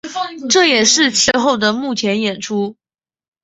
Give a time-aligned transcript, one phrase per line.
[0.49, 2.75] 这也是齐达内最后的幕前演出。